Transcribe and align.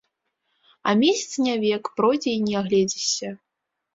А 0.81 0.93
месяц 1.01 1.33
не 1.47 1.53
век, 1.65 1.83
пройдзе, 2.01 2.33
і 2.37 2.41
не 2.47 2.57
агледзішся. 2.61 3.29